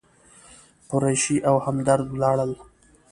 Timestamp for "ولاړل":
2.09-2.51